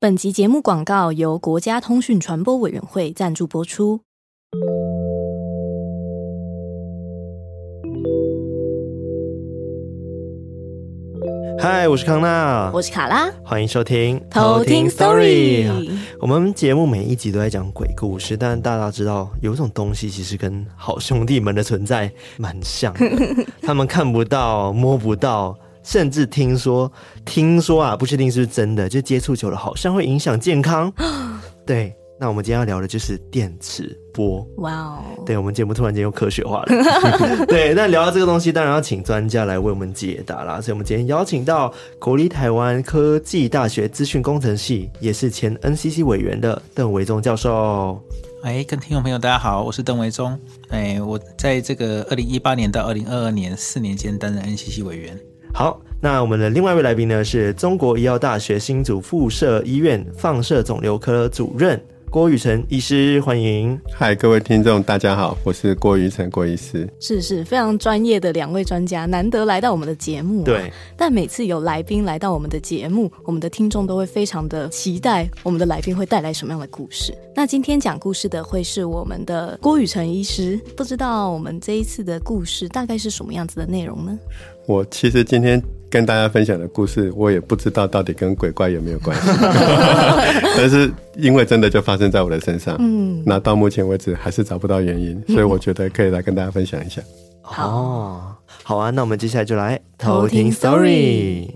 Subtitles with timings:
[0.00, 4.00] 本集节目广告由国家通讯传播委员会赞助播出。
[11.58, 15.68] 嗨，我是康纳，我是卡拉，欢迎收听偷听 Story。
[16.20, 23.00] 我们节目每一集都在讲鬼故事，但大家知道有一种东西其实跟好兄弟们的存在蛮像的，
[23.62, 25.58] 他们看不到、摸不到，
[25.88, 26.92] 甚至听说，
[27.24, 30.92] 听说啊，不确定是不是真的，就接触久了好像会影响健康。
[31.64, 31.94] 对。
[32.20, 34.44] 那我们今天要聊的就是电磁波。
[34.56, 35.02] 哇哦！
[35.24, 36.66] 对，我们节目突然间又科学化了。
[37.46, 40.60] 对，那聊到这个东西，当然要请专家来为我们解答啦。
[40.60, 48.02] 所以，我们今天邀请到国立台湾科技大学资讯工程系，也是前 NCC 委员的邓维忠教授。
[48.42, 50.36] 哎，跟听众朋友大家好，我是邓维忠。
[50.70, 55.16] 哎，我在这个二零一八年到二零二二年四年间担任 NCC 委员。
[55.58, 61.84] 好，那我们的另外一位来宾呢，是中国医药大学新竹附设医院放射肿瘤科主任。
[62.10, 63.76] 郭宇辰医师，欢迎！
[63.92, 66.88] 嗨，各位听众，大家好，我是郭宇辰郭医师。
[67.00, 70.44] 是是，非常专业的两位专家，难得来到我们的节目啊。
[70.44, 77.12] 对，但每次有来宾来到我们的节目，我们的听众都会非常的期待，我们的来宾会带来什么样的故事。
[77.34, 84.16] 那今天讲故事的会是我们的郭宇辰医师，不知道我们这一次的故事大概是什么样子的内容呢？
[84.68, 85.60] 我其实今天。
[85.90, 89.30] 跟大家分享的故事，我也不知道到底跟鬼怪有没有关系，
[90.54, 97.00] 但是因为真的就发生在我的身上，嗯，那到目前为止还是找不到原因，所以我觉得可以来跟大家分享一下。
[97.40, 98.20] 好、哦，
[98.62, 101.48] 好啊，那我们接下来就来偷听 story。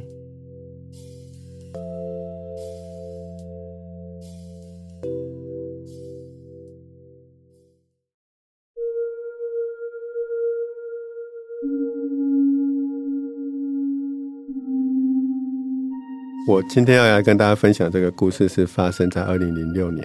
[16.49, 20.05] 我今天要来跟大家分享这个故事，是发生在二零零六年。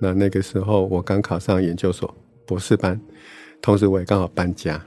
[0.00, 2.12] 那那个时候，我刚考上研究所
[2.44, 3.00] 博士班，
[3.62, 4.84] 同时我也刚好搬家。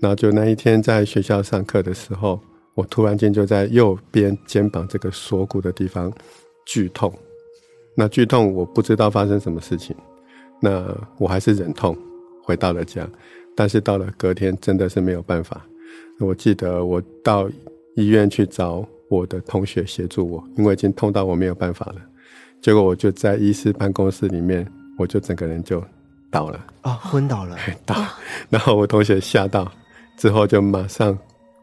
[0.00, 2.40] 然后就那一天在学校上课的时候，
[2.74, 6.12] 我突然间就在右边肩膀这个锁骨的地方
[6.66, 7.12] 剧痛。
[7.96, 9.94] 那剧痛我不知道发生什么事情，
[10.60, 11.96] 那我还是忍痛
[12.42, 13.08] 回到了家。
[13.54, 15.64] 但是到了隔天，真的是没有办法。
[16.18, 17.48] 我记得我到
[17.94, 18.84] 医院去找。
[19.12, 21.96] 我的同学协助我，因为已经痛到我没有办法了。
[22.62, 25.84] 结果我就在医师办公室里面，我就整个人就
[26.30, 27.94] 倒了啊、哦，昏倒了， 倒。
[28.48, 29.70] 然后我同学吓到，
[30.16, 31.16] 之后就马上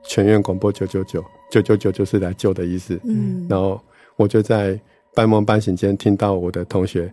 [0.04, 3.00] 全院广播九九九，九九九就是来救的意思。
[3.04, 3.82] 嗯，然后
[4.16, 4.80] 我就在
[5.16, 7.12] 半梦半醒间听到我的同学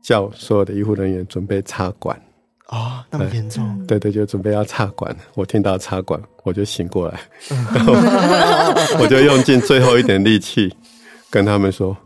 [0.00, 2.16] 叫所有的医护人员准备插管。
[2.66, 3.84] 啊、哦，那么严重？
[3.86, 5.14] 对对，就准备要插管。
[5.34, 7.18] 我听到插管，我就醒过来，
[7.74, 7.94] 然后
[9.00, 10.72] 我就用尽最后一点力气
[11.30, 11.96] 跟他们说：“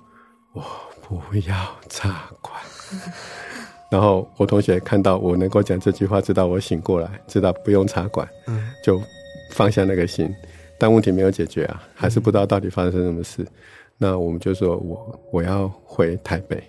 [0.55, 0.63] 我
[1.09, 1.55] 不要
[1.89, 2.55] 插管。”
[3.91, 8.27] 然后我同学看到我能够讲这句话，知道我醒过来，知道不用插管，
[8.85, 9.01] 就
[9.51, 10.33] 放下那个心。
[10.79, 13.45] 但问题没有解决啊，还是不知道到底发生什么事。
[13.97, 16.63] 那我们就说我我要回台北，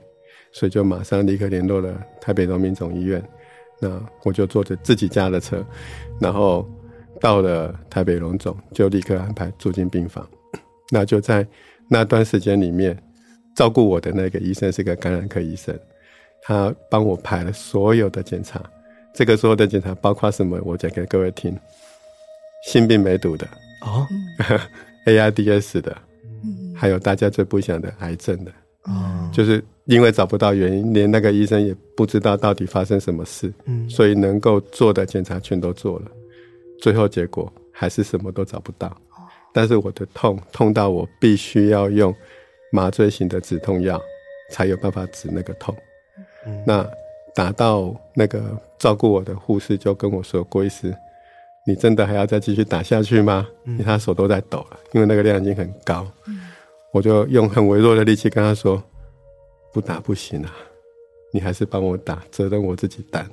[0.51, 3.23] 所以就马上立刻联络了台北荣民总医院。
[3.79, 5.63] 那我就坐着自己家的车，
[6.19, 6.67] 然后
[7.19, 10.27] 到了台北荣总，就立刻安排住进病房。
[10.91, 11.45] 那就在
[11.87, 12.97] 那段时间里面，
[13.55, 15.77] 照顾我的那个医生是个感染科医生，
[16.41, 18.61] 他帮我排了所有的检查。
[19.13, 20.59] 这个所有的检查包括什么？
[20.63, 21.57] 我讲给各位听：
[22.67, 23.47] 性病梅毒的
[23.81, 24.05] 哦，
[25.05, 25.97] AIDS 的，
[26.75, 28.51] 还有大家最不想的癌症的。
[28.83, 36.05] 哦，就是因为找不到原因，连那个医生也不知道到底发生什么事，嗯，所以能够做的检查全都做了，
[36.81, 38.95] 最后结果还是什么都找不到。
[39.51, 42.13] 但是我的痛痛到我必须要用
[42.71, 43.99] 麻醉型的止痛药，
[44.51, 45.75] 才有办法止那个痛。
[46.45, 46.87] 嗯，那
[47.33, 50.95] 打到那个照顾我的护士就跟我说：“郭医师，
[51.65, 56.05] 你真的还要再继续打下去吗？”因为他手都在抖了，因为那个量已经很高。
[56.91, 58.81] 我就用很微弱的力气跟他说
[59.73, 60.51] ：“不打不行啊，
[61.31, 63.27] 你还是帮我打，责任我自己担。”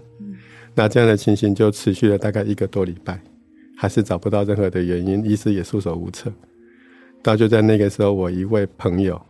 [0.75, 3.19] 那这样的情形就持续了大概一个多礼拜，
[3.77, 6.33] 还是找不到任何的原因，医师也束手无策。
[7.23, 9.21] 到就在那个时候，我一位朋友，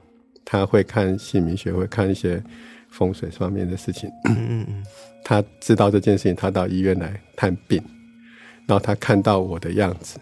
[0.44, 2.43] 他会看姓名学，会看一些
[2.90, 4.10] 风水方面的事情。
[5.25, 7.82] 他知道这件事情，他到医院来探病，
[8.66, 10.19] 然后他看到我的样子，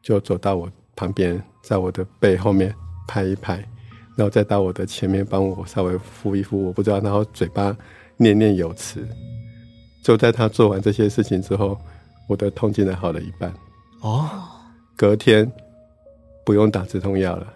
[0.00, 2.74] 就走到我旁边，在我的背后面。
[3.08, 3.56] 拍一拍，
[4.16, 7.76] 然后再到我的前面帮我稍微敷一敷，我不知道，然后嘴巴
[8.16, 9.06] 念念有词。
[10.02, 11.76] 就在他做完这些事情之后，
[12.32, 13.52] 我的痛竟然好了一半。
[14.00, 14.26] 哦，
[14.96, 15.50] 隔天
[16.46, 17.46] 不用打止痛药了。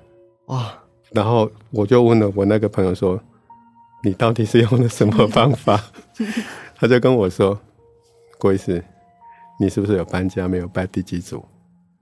[0.49, 0.71] 哇，
[1.13, 3.19] 然后我就问了我那个朋友说
[4.05, 5.83] ：“你到底是用了什么方法？”
[6.77, 7.59] 他就跟我说
[8.39, 8.85] ：“郭医师，
[9.59, 11.43] 你是不是有搬家没有拜第几组？”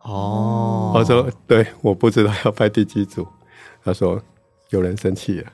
[0.02, 3.24] 哦，我说：“对，我不知道要拜地基组。”
[3.84, 4.20] 他说
[4.70, 5.52] ：“有人生气了。”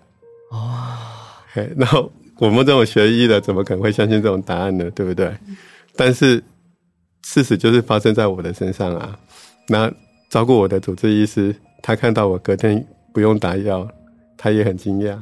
[0.53, 0.97] 哦，
[1.77, 4.91] 然后我们这种学医的怎么可能会相信这种答案呢？
[4.93, 5.37] 对不对？
[5.95, 6.43] 但是
[7.23, 9.19] 事实就是发生在我的身上啊。
[9.69, 9.93] 那
[10.29, 12.87] 照顾我的主治医师，他看到我隔天。
[13.13, 13.85] 不用打药，
[14.37, 15.19] 他也很惊讶，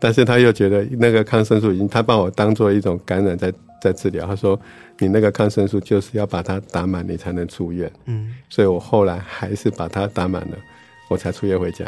[0.00, 3.52] 但是他又觉得那个抗生素已经，他把我当做一种感染在
[3.82, 4.26] 在治疗。
[4.26, 4.58] 他说
[4.98, 10.56] ：“你那个抗生素就是要把它打满，你才能出院。”嗯，所以我后来还是把它打满了，
[11.10, 11.84] 我才出院回家。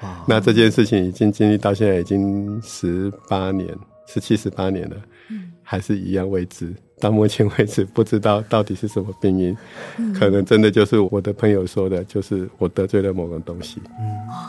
[0.00, 3.68] 哇，那这件事情已经经历到现在已经十八年，
[4.06, 4.96] 十七十八年了，
[5.28, 6.74] 嗯，还是一样未知。
[7.04, 9.54] 到目前为止，不知道到底是什么病因，
[9.98, 13.78] 嗯、可能真的就是我的朋友说的，就是我得罪了某个东西。
[14.00, 14.04] 嗯，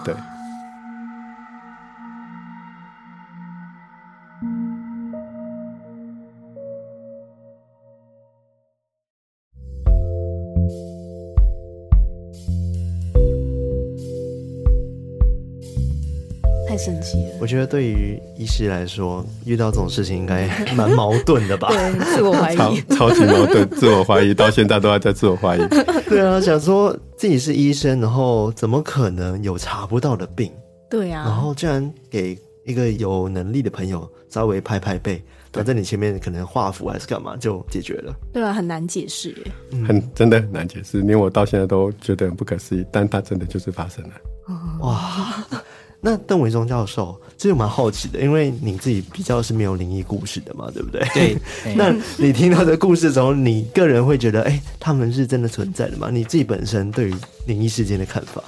[0.06, 0.16] 对。
[17.40, 21.70] 我觉得对于医师来说，遇到这种事情应该蛮矛盾的吧？
[21.74, 25.62] 对，自我怀疑，超级矛盾， 自我怀疑，到现在都还在自我怀疑。
[26.10, 30.52] 对啊，想说自己是医生，然后怎么可能有查不到的病？
[30.90, 35.22] 对啊，然后居然给一个有能力的朋友稍微拍拍背，
[35.52, 38.14] 他在你前面可能画符还是干嘛就解决了。
[38.32, 44.12] 对啊，很难解释耶，很真的很难解释，连我到现在都觉得很不可思议，但它真的就是发生了。
[44.82, 45.44] 哇！
[46.06, 51.04] 那邓维忠教授，这就蛮好奇的，因为你自己比较是没有灵异故事的嘛，对不对？
[51.16, 51.36] 对。
[51.74, 56.12] 那你听到的故事中，你个人会觉得，哎、欸，他们是真的存在的吗？
[56.12, 57.16] 你自己本身对于
[57.48, 58.44] 灵异事件的看法？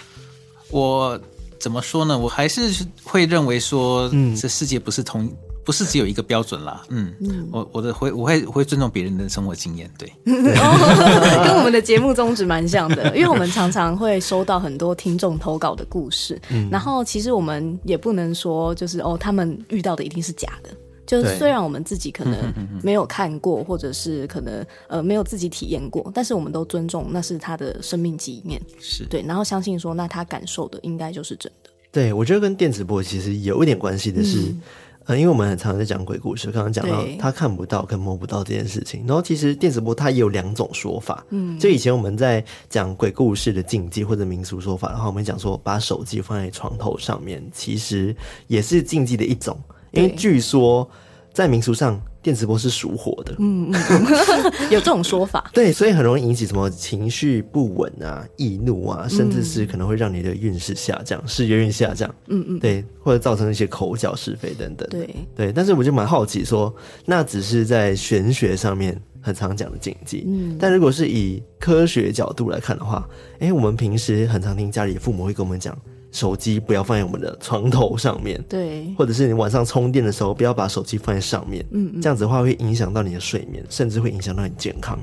[0.69, 1.19] 我
[1.59, 2.15] 怎么说呢？
[2.15, 5.27] 我还是会认为说，嗯，这世界不是同。
[5.67, 7.45] 不是只有一个标准啦，嗯，嗯。
[7.51, 20.69] 我我的会我会我会尊重别人的生活经验，对， 跟我们的节目宗旨蛮像的， 因为我们常常会收到很多听众投稿的故事，嗯，然后其实我们也不能说就是哦，他们遇到的一定是假的，
[21.05, 22.37] 就是虽然我们自己可能
[22.81, 29.05] 没有看过，或者是可能呃没有自己体验过，但是我们都尊重那是他的生命经验，是。
[29.09, 34.39] 对，然后相信说那他感受的应该就是真的，对，我觉得跟电磁波其实有一点关系的是。
[34.39, 34.61] 嗯
[35.07, 39.05] 嗯，因为我们很常在讲鬼故事，刚刚讲到他看不到跟摸不到这件事情。
[39.07, 41.25] 然后其实电磁波它也有两种说法。
[41.29, 48.15] 嗯，就以前我们在讲鬼故事的禁忌或者民俗说法，然后我们讲说把手机放在床头上面，其实
[48.47, 49.57] 也是禁忌的一种，
[49.91, 50.89] 因为据说
[51.33, 51.99] 在民俗上。
[52.27, 65.15] 电磁波是属火的，嗯嗯， 有这种说法， 对，所以很容易引起什么情绪不稳啊、易怒啊，甚至是可能会让你的运势下降、事业运下降，嗯嗯，对，或者造成一些口角是非等等，对。
[65.37, 65.53] 对。
[65.53, 66.75] 但是我就蛮好奇说，
[67.05, 73.07] 那只是在玄学上面很常讲的禁忌，嗯，但如果是以科学角度来看的话，
[73.39, 75.73] 哎，我们平时很常听家里的父母会跟我们讲。
[76.11, 84.97] 手机不要放在我们的床头上面，对，或者是你晚上充电的时候不要把手机放在上面，嗯，嗯，这样子的话会影响到你的睡眠，甚至会影响到你健康。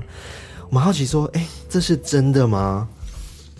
[0.67, 2.87] 我们好奇说，哎、欸，这是真的吗？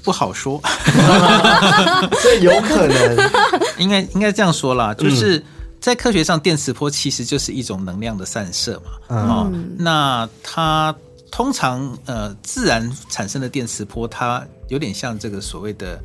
[0.04, 0.60] 不好说，
[2.22, 3.18] 这有可能，
[3.78, 5.42] 应该应该这样说啦，就是
[5.80, 10.94] 在科学上，电磁波其实就是一种能量的散射嘛，嗯、哦，那它
[11.32, 16.00] 通常呃自然产生的电磁波，它有点像这个所谓的。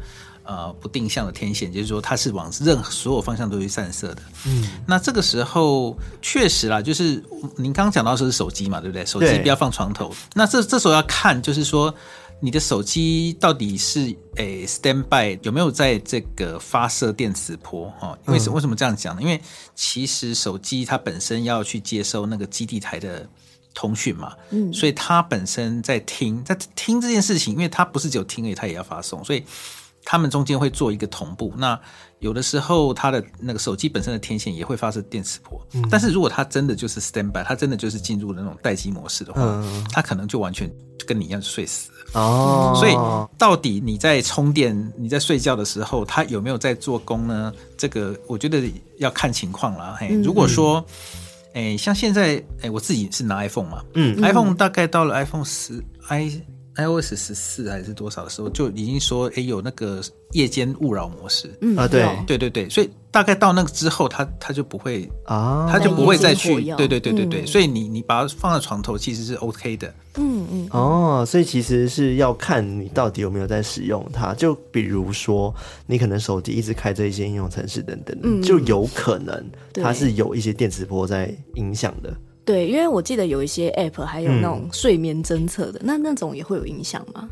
[0.51, 4.23] 呃，不定向的天线，就是说它是往任何所有方向都去散射的。
[4.47, 7.23] 嗯，那这个时候确实啦，就是
[7.55, 9.07] 您刚刚讲到说是手机嘛，对不对？
[9.07, 10.13] 手机不要放床头。
[10.35, 11.95] 那这这时候要看，就是说
[12.41, 18.19] 你的手机到底是诶 stand by 有没有在这个发射电磁波哈？
[18.25, 19.23] 为什为什么这样讲呢？
[19.23, 19.41] 因为
[19.77, 23.25] 其实手机它本身要去接收那个基地台的
[23.73, 29.45] 通讯嘛，嗯，所以它本身在听，在听这件事情，因为它不是只有听而已，它也要发送，所以。
[30.05, 31.79] 他们中间会做一个同步，那
[32.21, 40.71] 有的时候它的那个手机本身的天线也会发射电磁波，嗯、但是如果它真的就是 standby，它真的就是进入了那种待机模式的话，嗯、它可能就完全
[41.07, 42.75] 跟你一样睡死了哦。
[42.77, 42.95] 所以
[43.39, 47.53] 到底你在充电、你在睡觉的时候，它有没有在做工呢？
[47.77, 48.63] 这个我觉得
[48.99, 49.97] 要看情况了。
[49.99, 50.85] 嘿，如果说，
[51.79, 56.41] 像现在，哎，我自己是拿 iPhone 嘛，嗯，iPhone 大概到了 iPhone 十 i。
[56.77, 60.01] iOS 十四还是多少的时候，就已经说，哎、欸，有那个
[60.33, 61.51] 夜间勿扰模式。
[61.61, 66.55] 嗯啊，对，对对对，所以大概到那个之后，它它就不会啊，它就不会再去。
[66.77, 69.93] 对对对对对所以你你把它放在床头，其实是 OK 的。
[70.17, 70.69] 嗯嗯。
[70.71, 74.33] 哦，所以其实是要看你到底有没有在使用它。
[74.35, 75.55] 就比如说，
[75.87, 82.15] 你可能手机一直开着一些应用程式等等，嗯、就有可能它是有一些电磁波在影响的。
[82.45, 87.29] 对，因为我记得有一些 App 还有那种睡眠侦测的，嗯、那那种也会有影响吗？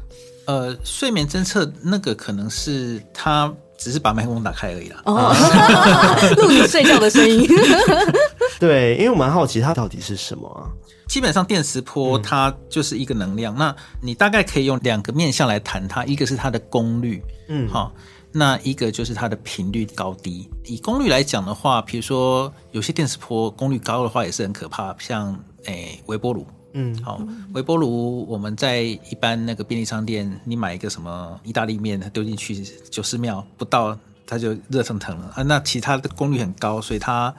[0.46, 5.02] 呃，睡眠侦测那个可能是它只是把麦克风打开而已啦。
[5.06, 5.34] 哦，
[6.36, 7.46] 录你睡觉的声音。
[8.60, 10.70] 对，因为我蛮好奇它到底是什么啊？
[11.08, 17.92] 基本上电磁波它就是一个能量，嗯、那你大概可以用两个面向来谈它，一个是它的功率，嗯，好。
[18.32, 20.49] 那一个就是它的频率高低。
[20.64, 25.32] 以功率来讲的话，比如说有些电磁波功率高的话也是很可怕，像
[25.64, 26.47] 诶、欸、微波炉。
[26.75, 27.20] 嗯，好，
[27.54, 35.42] 微波炉我们在一般那个便利商店，你买一个什么意大利面，丢进去九十秒不到，它就热腾腾了啊。
[35.42, 37.35] 那其他的功率很高，所以它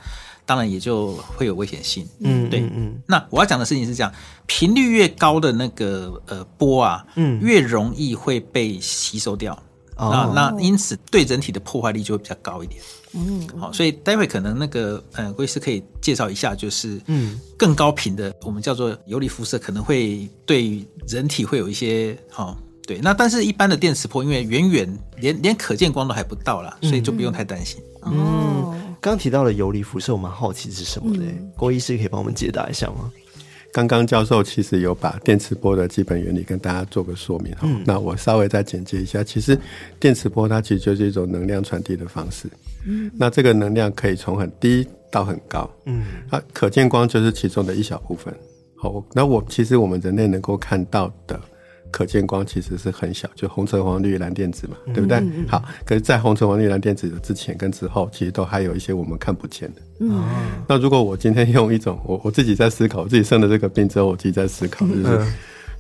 [0.47, 2.07] 当然也就会有危险性。
[2.21, 2.99] 嗯，对，嗯。
[3.05, 4.11] 那我要讲的事情是这样，
[4.47, 9.57] 频率越高的那个呃波啊，嗯，越容易会被吸收掉。
[9.99, 12.81] 那那因此对人体的破坏力就会比较高一点。
[13.13, 22.99] 嗯，好，所以待会可能那个呃，郭医师可以介绍一下，就是嗯，更高频的我们叫做游离辐射，可能会对人体会有一些好对。
[23.01, 27.81] 那但是一般的电磁波，因为远远连连可见光都还不到啦，所以就不用太担心。
[28.05, 31.23] 嗯，刚提到的游离辐射，我蛮好奇是什么的，
[31.57, 33.11] 郭医师可以帮我们解答一下吗？
[33.71, 39.23] 刚刚教授其实有把电磁波的基本原理跟大家做个说明哈，嗯、那我稍微再简介一下。
[39.23, 39.57] 其实
[39.99, 42.49] 电磁波它其实就是一种能量传递的方式，
[42.87, 48.33] 嗯，那这个能量可以从很低到很高，嗯，啊，可见光就是其中的一小部分。
[48.75, 51.39] 好，那我其实我们人类能够看到的。
[51.91, 55.17] 可见光其实是很小，就红橙黄绿蓝靛紫嘛，对不对？
[55.17, 59.81] 嗯、好，可是，在红橙黄绿蓝靛紫的之前跟之后，其实都还有一些我们看不见的。
[59.99, 60.23] 嗯，
[60.67, 65.21] 那如果我今天用一种我我自己在思考，我自己生了这个病之后，我自己在思考，就是。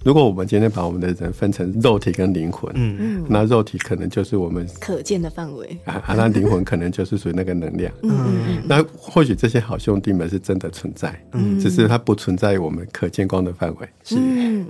[0.01, 2.95] 嗯如果我们今天把我们的人分成肉体跟灵魂，嗯。
[2.99, 5.77] 嗯，那肉体可能就是我们可见的范围。
[5.83, 8.11] 啊， 那灵魂可能就是属于那个能量，嗯
[8.47, 14.15] 嗯，那或许这些好兄弟们是真的存在，嗯，只是它不存在于我们可见光的范围，是。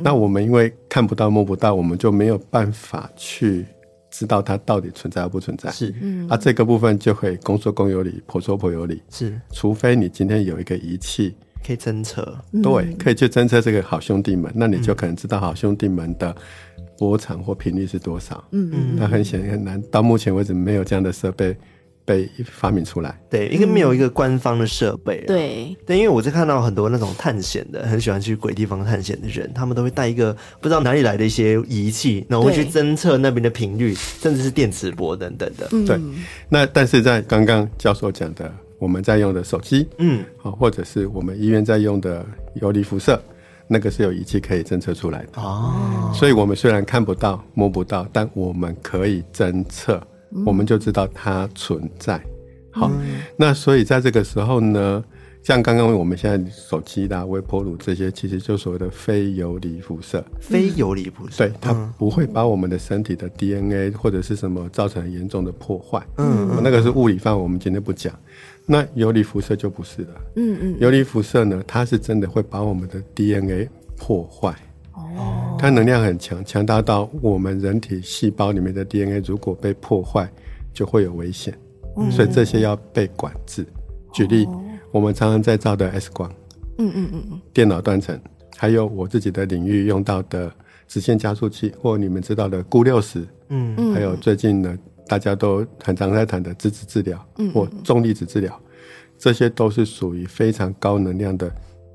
[0.01, 3.63] 那我们因为看不到摸不到，我们就没有办法去
[4.09, 5.93] 知道它到底存在或不存在，是。
[6.01, 9.39] 嗯，啊，这个部分就会公说公有理，婆说婆有理，是。
[9.51, 11.35] 除非你今天有一个仪器。
[11.65, 16.35] 可以侦测，对，可以去侦测这个好兄弟们，那你就可能知道好兄弟们的
[16.97, 18.43] 波长或频率是多少。
[18.51, 21.55] 嗯嗯，那很显然很难，到目前为止没有这样的设备
[22.05, 23.19] 被发明出来。
[23.29, 25.23] 对，因为没有一个官方的设备。
[25.27, 35.67] 对，对，因为我在看到很多那种探险的，很喜欢去鬼地方探险的人，他们都会带一个不知道哪里来的一些仪器，然后会去侦测那边的频率，甚至是电磁波等等的。
[35.85, 35.99] 对，
[36.47, 38.51] 那但是在刚刚教授讲的。
[38.79, 43.21] 我们在用的手机，嗯，好，或者是我们医院在用的游离辐射，
[43.67, 46.11] 那个是有仪器可以侦测出来的哦。
[46.13, 50.01] 所以，我们虽然看不到、摸不到，但我们可以侦测，
[50.45, 52.19] 我们就知道它存在。
[52.71, 55.03] 好，嗯、那所以在这个时候呢，
[55.43, 60.23] 像刚刚我们现在手机啦微波炉这些，其实就所谓的非游离辐射。
[60.39, 66.01] 非游离辐射，对，它不会把我们的身体的 DNA 或者是什么造成严重的破坏。
[66.17, 68.13] 嗯，那个是物理范围，我们今天不讲。
[68.71, 70.09] 那游离辐射就不是了。
[70.35, 74.55] 嗯嗯，游离辐射呢，它是真的会把我们的 DNA 破坏。
[74.93, 80.29] 哦，它能量很强，强大到我们人体细胞里面的 DNA 如果被破坏，
[80.71, 81.57] 就会有危险。
[81.97, 83.65] 嗯，所以这些要被管制。
[84.13, 84.47] 举例，
[84.91, 86.31] 我们常常在照的 X 光。
[86.77, 88.19] 嗯嗯嗯嗯，电脑断层，
[88.55, 90.51] 还有我自己的领域用到的
[90.87, 93.27] 直线加速器，或你们知道的钴六十。
[93.49, 94.77] 嗯嗯，还有最近呢。
[95.09, 97.19] 大家都很常在谈的质子治疗，
[97.51, 98.57] 或重粒子治疗，
[99.17, 101.51] 这些都是属于非常高能量的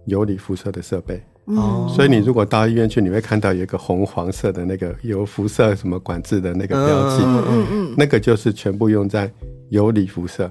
[0.06, 1.22] 游离辐射的设备。
[1.44, 9.30] 哦，所以你如果到医院去，你会看到有一个红黄色的那个有辐射什么管制的那个标记，嗯嗯，那个就是全部用在
[9.68, 10.50] 游离辐射。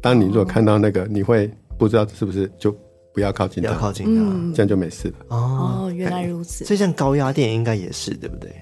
[0.00, 2.70] 当你如果看到那个，你会不知道是不是就
[3.12, 5.14] 不要靠近它，不要靠近它，这样就没事了。
[5.30, 6.64] 哦，原来如此。
[6.64, 8.54] 所以像高压电应该也是对不对？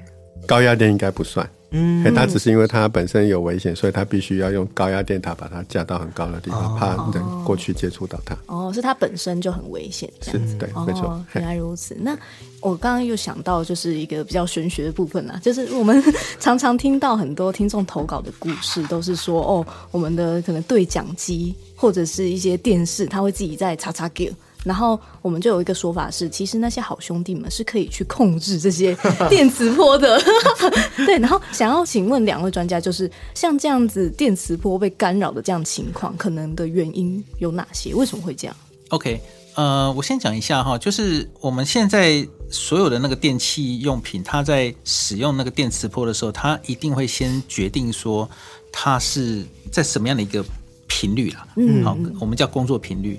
[0.46, 1.48] 高压电应该不算。
[1.72, 8.36] 嗯，它只是因为它本身有危险，所以它必须要用高压电塔把它架到很高的地方，怕人过去接触到它。
[8.46, 10.54] 哦，是它本身就很危险，这样子。
[10.56, 11.20] 对，没错。
[11.34, 11.96] 原来如此。
[12.00, 12.16] 那
[12.60, 16.02] 我刚刚又想到，就是一个比较玄学的部分啦，就是我们
[16.38, 24.32] 常常听到很多听众投稿的故事，都是说哦，我们的可能对讲机或者是一些电视，它会自己在叉叉 G。
[24.64, 28.96] 然后我们就有一个说法是，其实那些好兄弟们是可以去控制这些
[29.28, 30.22] 电磁波的。
[31.04, 37.92] 对，然后想要请问两位专家，就是像这样子电磁波被干扰的这样情况，可能的原因有哪些？
[37.94, 38.56] 为什么会这样
[38.90, 39.20] ？OK，
[39.54, 48.28] 呃，我先讲一下哈，就是我们现在所有的那个电器用品，它在使用那个电磁波的时候，它一定会先决定说
[48.70, 49.42] 它是
[49.72, 50.44] 在什么样的一个
[50.86, 51.48] 频率啦。
[51.56, 53.18] 嗯，好，我们叫工作频率。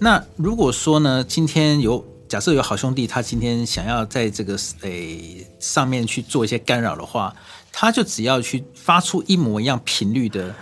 [0.00, 7.34] 那如果说呢，今天有假设有好兄弟，他今天想要在这个诶、欸、上面去做一些干扰的话，
[7.70, 10.54] 他就只要去发出一模一样频率的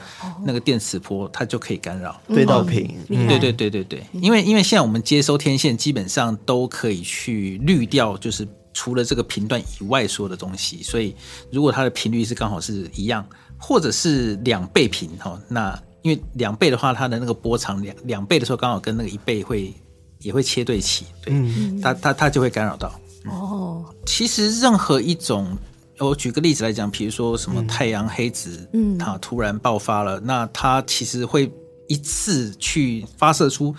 [0.44, 2.20] 那个电磁波，它就可以干扰。
[2.26, 11.14] 对到频，对对对对对，因为因为现在我们接收天线基本上都可以去滤掉，就是除了这个频段以外所有的东西，所以
[11.52, 13.24] 如果它的频率是刚好是一样，
[13.56, 15.80] 或者是两倍频哈，那。
[16.02, 19.74] 因为两倍的话，它的那个波长两两倍的时候，刚好跟那个一倍会
[20.20, 22.92] 也会切对齐，对，嗯、它它它就会干扰到。
[23.26, 25.56] 哦，其实任何一种，
[25.98, 31.52] 我举个例子来讲，比如说什么太阳黑子，嗯，它突然爆发了，那它其实会
[31.88, 33.74] 一次去发射出。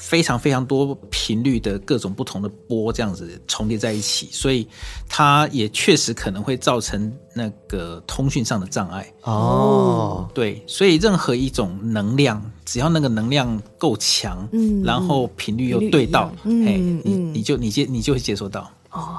[0.00, 4.66] 非常非常多频率的各种不同的波，这样子重叠在一起，所以
[5.08, 9.06] 它也确实可能会造成那个通讯上的障碍。
[9.22, 18.68] 哦，对，所以任何一种能量，只要那个能量够强，嗯，然后频率又对到，嗯，哎，你你就你接你就会接收到。
[18.90, 19.18] 哦，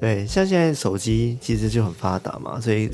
[0.00, 2.90] 对，像现在手机其实就很发达嘛，所以。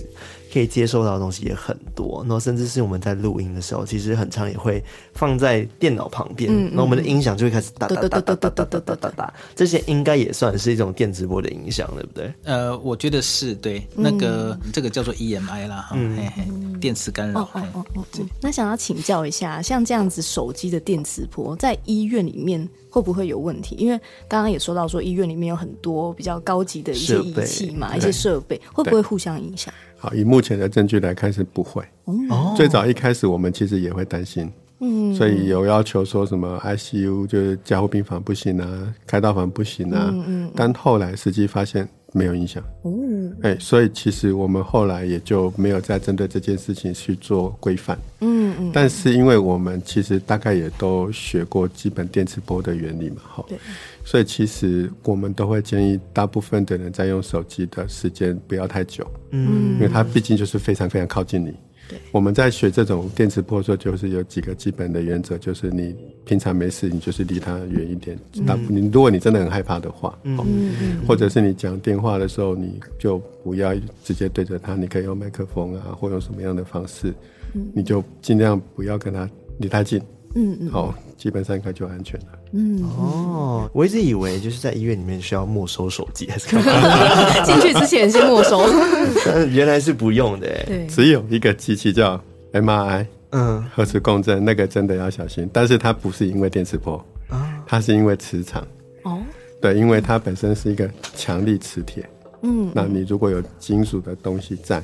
[0.52, 4.82] 可以接收到的东西也很多，然后甚至是我们在录音的时候，其实很常也会
[5.14, 12.32] 放在电脑旁边，那、嗯嗯、我们的音响就会开始哒哒哒哒哒哒哒哒哒哒，这些应该也算是一种电磁波的影响，对不对？
[12.44, 17.40] 呃，我觉得是对，那个、嗯、这个叫做 EMI 啦，哈、嗯，嘿嘿，电磁干扰。
[17.40, 18.04] 哦哦哦哦，
[18.40, 23.74] 那想要请教一下，像这样子手机的电磁波，在医院里面会不会有问题？
[23.78, 29.72] 因为刚刚也说到说，医院里面有很多比较高级的一些仪器嘛，一些设备，会不会互相影响？
[30.02, 31.80] 好，以目前的证据来看是不会。
[32.06, 42.60] 哦，最早一开始我们其实也会担心，嗯，所以有要求说什么 ICU 就是加护病房不行啊，开刀房不行啊，嗯嗯，但后来实际发现没有影响。
[42.82, 42.92] 哦，
[43.42, 47.96] 哎，所以其实我们后来也就没有再针对这件事情去做规范。
[48.22, 53.44] 嗯嗯，但是因为我们其实大概也都学过基本电磁波的原理嘛，哈。
[53.48, 53.56] 对。
[54.04, 61.54] 所以其实我们都会建议大部分的人在用手机的时间不要太久，嗯，因为它毕竟就是非常非常靠近你。
[61.88, 68.16] 对，我们在学这种电磁波的时候，就是有几个基本的原则，就是你平常没事，你就是离它远一点。
[68.34, 70.38] 那你如果你真的很害怕的话，嗯，
[71.06, 73.74] 或者是你讲电话的时候，你就不要
[74.04, 77.12] 直接对着它，你可以用麦克风啊，或用什么样的方式，
[77.74, 80.00] 你就尽量不要跟它离太近。
[80.34, 82.26] 嗯嗯，好，基本上应该就安全了。
[82.52, 87.42] 嗯哦，我一直以为就是在医院里面需要没收手机还是干嘛？
[87.44, 88.64] 进去之前先没收，
[89.24, 90.46] 但 原来是不用的。
[90.66, 92.18] 对，只有一个机器叫
[92.52, 95.48] MRI，嗯，核磁共振，那个真的要小心。
[95.52, 98.66] 但是它不是因为电磁波啊，它是因为磁场。
[99.04, 99.20] 哦，
[99.60, 102.08] 对，因为它本身是一个强力磁铁。
[102.42, 104.82] 嗯，那你如果有金属的东西在，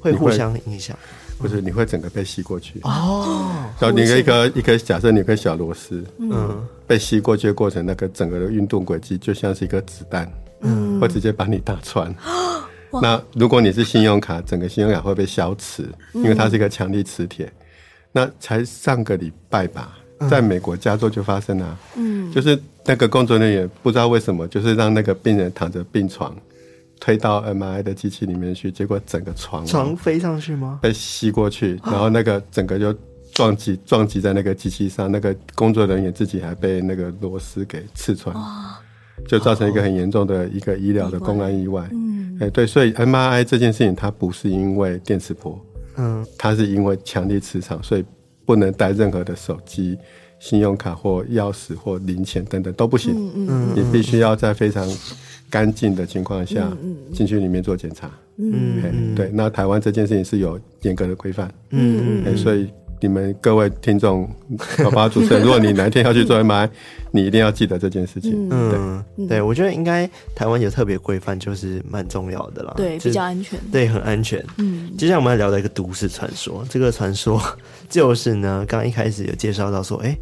[0.00, 0.96] 会互相影响。
[1.40, 3.50] 不是，你会整个被吸过去哦。
[3.78, 12.14] 然后你一个一个假设，你一个小螺丝，嗯，被吸过去的过程，那个整个的运动轨迹就像是一个子弹，嗯，会直接把你打穿。
[13.00, 17.50] 那如果你是信用卡，整个信用卡会被消磁，因为它是一个强力磁铁。
[18.12, 19.96] 那才上个礼拜吧，
[20.28, 26.36] 在美国加州就发生了，嗯，就是那个工作人员不知道为什么，就是让那个病人躺着病床。
[27.00, 30.78] 推到 MRI 的机器里面去，结果整个床床飞上去吗？
[30.82, 32.94] 被吸过去，然后那个整个就
[33.32, 38.36] 撞击撞击在那个机器上，那个工作人员自己还被那个螺丝给刺穿，
[39.26, 41.88] 就造成一个很严重的一个医疗的公安意外。
[41.92, 45.58] 嗯，哎，对，所以 MRI 这件事情它不是因为电磁波，
[45.96, 48.04] 嗯，它是因为强力磁场，所以
[48.44, 49.96] 不能带任何的手机、
[50.40, 53.14] 信用卡或钥匙或零钱等等都不行。
[53.14, 54.84] 嗯嗯，你必须要在非常
[55.48, 56.76] 干净的情况下
[57.12, 62.68] 进去里面做检查，嗯，嗯，对，那台湾这件事情是有严格的规范，嗯嗯，所以
[63.00, 64.28] 你们各位听众，
[64.84, 66.68] 好吧主持人， 如果你哪一天要去做 MRI，
[67.10, 77.42] 你一定要记得这件事情，嗯，对，对我觉得应该台湾有特别规范，就是蛮重要的啦，对，比较安全，对，很安全，嗯，接下来我们要聊到一个都市传说，这个传说
[77.88, 80.16] 就是呢，刚刚一开始有介绍到说，哎，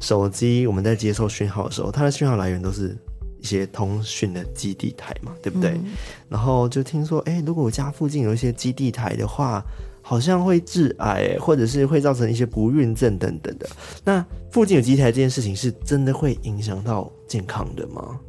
[0.00, 2.96] 手机我们在接受讯号的时候，它的讯号来源都是。
[3.40, 5.72] 一些通讯的基地台嘛，对不对？
[5.72, 5.92] 嗯、
[6.30, 9.62] 然后就听说，哎，如果我家附近有一些基地台的话，
[10.06, 13.66] 好像会致癌，或者是会造成一些不孕症等等的。
[14.04, 18.20] 那附近有基地台这件事情是真的会影响到健康的吗？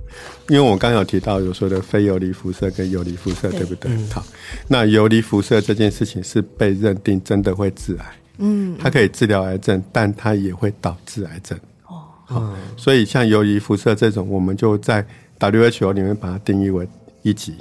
[0.47, 3.91] 因为我刚刚有提到有说的非游离辐射跟游离辐射，对，对不对？
[3.91, 4.25] 嗯、好，
[4.69, 8.05] 那游离辐射这件事情是被认定真的会致癌，
[8.37, 11.59] 嗯，它可以治疗癌症，但它也会导致癌症。
[11.87, 15.05] 哦，好，所以像游离辐射这种，我们就在
[15.37, 16.87] WHO 里面把它定义为
[17.21, 17.55] 一级，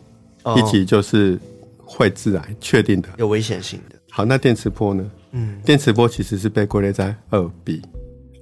[0.44, 1.36] 哦、一级就是
[1.84, 3.93] 会致癌，确定的，有危险性的。
[4.16, 5.10] 好，那电磁波呢？
[5.32, 7.82] 嗯，电磁波其实是被归类在二 B，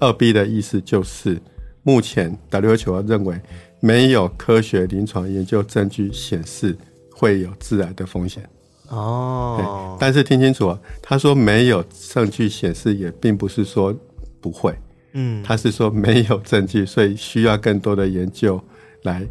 [0.01, 1.41] 二 B 的意思就是
[1.83, 3.41] 目前 WHO 认为
[3.81, 6.77] 没有科学临床研究证据显示
[7.11, 8.47] 会有致癌的风险。
[8.89, 11.83] 哦，但是听清楚啊，他说没有
[12.13, 13.99] 证据显示，也并不是说
[14.43, 14.75] 不会。
[15.15, 18.63] 嗯，他是说没有证据，所以需要更多的研究
[19.05, 19.27] 来。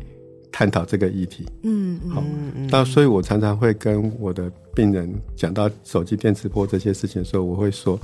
[0.51, 2.23] 探讨这个议题，嗯嗯，好，
[2.69, 7.97] 那所以我常常会跟我的病人讲到手机电磁波这些事情的时候，我会说，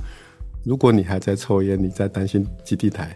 [0.64, 3.14] 如果你还在抽烟，你在担心基地台，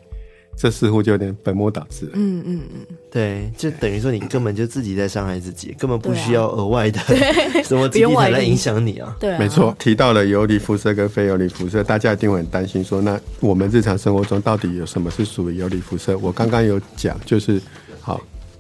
[0.55, 2.13] 这似乎就有点本末倒置了。
[2.15, 7.01] 嗯嗯嗯，对，就等于说你根本就自己在伤害自己，根本不需要额外的
[7.65, 9.17] 什么基地台来影响你啊。
[9.19, 16.19] 对，没错，提到了游离辐射跟非游离辐射，大家一定会很担心说，那我们日常生活中到底有什么是属于游离辐射？
[16.19, 17.65] 我刚刚有讲，就是好。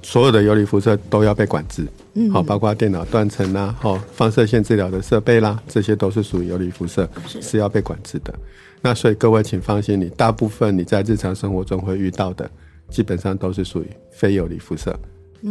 [0.02, 1.86] 所有的游离辐射都要被管制，
[2.32, 7.08] 好，包括电脑断层啦，好，放射线治疗的设备啦，这些都是属于游离辐射，
[7.40, 8.34] 是要被管制的。
[8.80, 12.50] 那所以各位请放心，你大部分你在日常生活中会遇到的，
[12.90, 14.98] 基本上都是属于非游离辐射，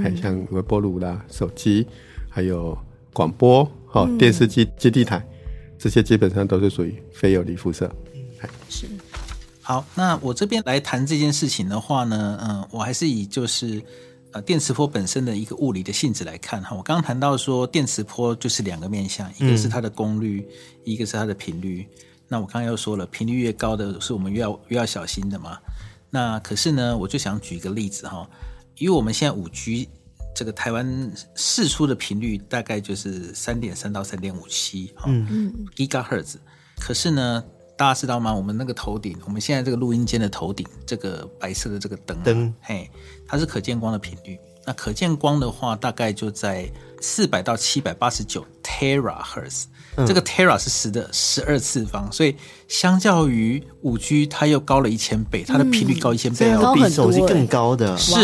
[0.04, 1.88] 还像微波炉啦、手机，
[2.30, 2.78] 还有
[3.14, 5.26] 广播、好电视机、基地台，
[5.80, 7.90] 这些基本上都是属于非游离辐射。
[8.68, 8.86] 是。
[9.62, 13.82] 好，那我这边来谈这件事情的话呢，嗯，我还是以就是。
[14.34, 21.86] 呃，电磁波本身的一个物理的性质来看哈，我刚刚谈到说，电磁波就是两个面向，一个是它的功率，嗯、一个是它的频率。
[22.28, 25.58] 那我刚刚又说了，频率越高的是我们越要越要小心的嘛。
[26.10, 28.26] 那可是呢，我就想举一个例子哈，
[28.78, 29.90] 因为我们现在五 G
[30.34, 36.36] 这个台湾释出的频率大概就是三点三到三点五七哈，嗯嗯，Gigahertz。
[36.80, 37.44] 可是呢，
[37.82, 38.32] 大家知道吗？
[38.32, 42.88] 我们那个头顶，我们现在这个录音间的头顶，这个白色的这个灯，灯，嘿，
[43.26, 44.38] 它是可见光的频率。
[44.68, 49.64] 那可见光的话，大概就在四百到七百八十九 terahertz。
[49.96, 52.36] 嗯、这个 tera 是十的十二次方，所以
[52.68, 57.98] 相较于五 G，它又高了一千倍，它的频率高一千倍，嗯、要比手机更高的。
[57.98, 58.20] 是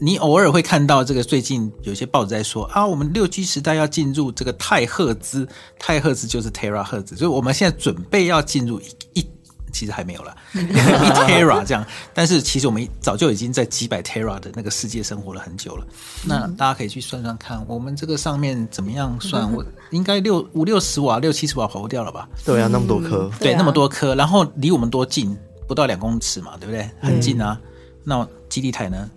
[0.00, 5.46] 你偶尔会看到这个，最近有些报纸在说啊，我们六 G 时代要进入这个太赫兹，
[5.78, 8.86] 太赫兹就是 terahertz，所以我们现在准备要进入一。
[9.14, 9.26] 一
[9.72, 15.86] 其实还没有了， 一 tera 这样，但是其实我们早就已经在几百 tera 的那个世界生活了很久了。
[16.24, 19.50] 那大家可以去算算看，我们这个上面怎么样算？
[19.52, 22.28] 我应该六五六十瓦、六七十瓦跑不掉了吧？
[22.44, 25.36] 对啊，那么多颗，对，那么多颗，然后离我们多近？
[25.66, 26.90] 不到两公尺嘛，对不对？
[27.00, 27.58] 很近啊。
[28.04, 29.08] 那基地台呢？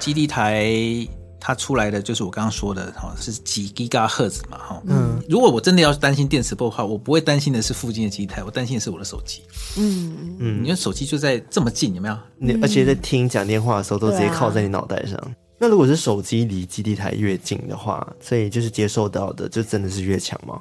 [0.00, 1.06] 基地台。
[1.40, 4.82] 它出来的就是我刚刚说的哈，是几 Gigahertz 嘛哈。
[4.86, 9.40] 嗯，如果我真的要担心电磁波的话，我不会担心的是附近的基地台，我担心的是我的手机。
[9.78, 12.18] 嗯嗯，因为手机就在这么近，有没有？
[12.36, 15.14] 你而且在听讲电话的时候，都直接靠在你脑袋上。
[15.16, 20.60] 啊、那如果是手机离基地台越近的话，所以就是接受到的就真的是越强吗？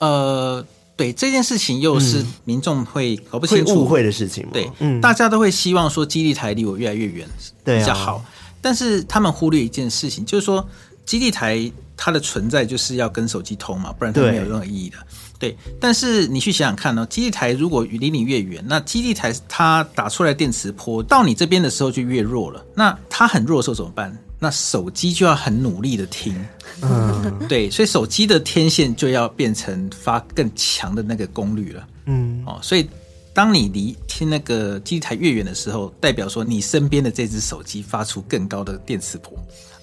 [0.00, 0.64] 呃，
[0.96, 4.50] 对，这件事情又是民众会搞不清楚、误会的事情吗？
[4.52, 7.26] 对，嗯，大家都会希望说基地台离我越来越远，
[7.64, 8.22] 对，比较好。
[8.60, 10.66] 但是他们忽略一件事情，就是说
[11.04, 14.96] 基地台它的存在就是要跟手机通嘛，不然它没有任何意义的。
[15.38, 22.64] 对，但是你去想想看呢，基地台如果离你越远，那基地台它打出来电磁波到你这边的时候就越弱了。
[22.74, 24.16] 那它很弱的时候怎么办？
[24.40, 26.34] 那手机就要很努力的听，
[26.82, 32.88] 嗯，对，所以手机的天线就要变成发更强的那个功率了，嗯，哦，所以。
[33.38, 39.32] 当你离听那个基地台越远的时候，代表说你身边的这只手机发出更高的电磁波。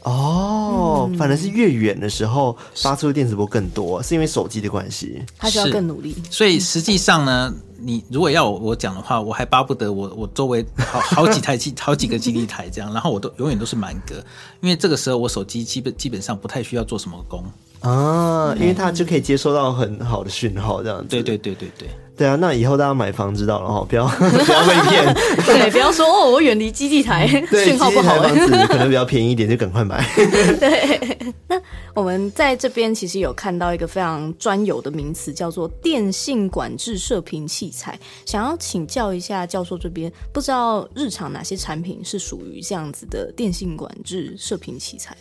[0.03, 6.17] 哦，反而是越远的时候发出的电磁波更多，是因为手机的关系，它需要更努力。
[6.29, 14.15] 所以实际上呢，你如果要我讲的话，我还巴不得我我周围好好几台机 好几个基地台这样，然后我都永远都是满格，
[14.59, 17.41] 因为这个时候我手机基本基本上不太需要做什么功
[17.79, 21.07] 啊，因为它就可以接收到很好的讯号这样子。
[21.07, 21.87] 对对对对对。
[22.17, 25.13] 对啊，那以后大家买房知道了哈，不要 不要被骗。
[25.45, 28.21] 对，不要说哦，我远离基地台，讯号不好。
[28.21, 30.01] 房子可能比较便宜一点，就赶快买。
[30.15, 31.61] 对，那
[31.93, 37.99] 我们在这边其实有看到一个非常专有的名词，叫做电信管制射频器材。
[38.25, 45.15] 想要请教一下教授这边，不知道日常哪些产品是属于这样子的电信管制射频器材？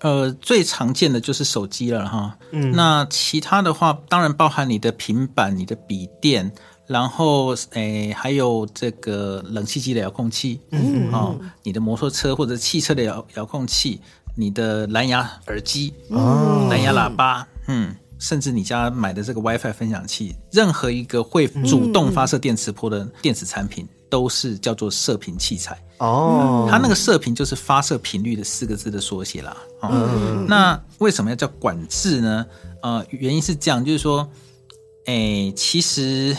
[0.00, 2.36] 呃，最常见的就是手机了哈。
[2.52, 6.50] 嗯，那其他的话，当然包含你的平板、你的笔电，
[6.86, 14.00] 然后诶，还有这个冷气机的遥控器，嗯，哦，你的摩托车或者汽车的遥遥控器，
[14.34, 23.86] 你的蓝牙耳机，哦，蓝牙喇叭，嗯，甚至你家买的这个 WiFi 分享器，任何一个会主动发射电磁波的电子产品。
[24.10, 29.56] 都是叫做射频器材哦，它那个射频就是发射频率的四个字的缩写啦。
[29.80, 32.44] 哦、嗯，那为什么要叫管制呢？
[32.82, 34.28] 呃，原因是这样，就是说，
[35.06, 36.36] 诶，其实